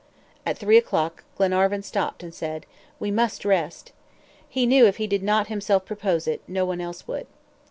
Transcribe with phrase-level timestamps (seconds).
[0.47, 2.65] At three o'clock Glenarvan stopped and said:
[2.99, 3.91] "We must rest."
[4.49, 7.27] He knew if he did not himself propose it, no one else would.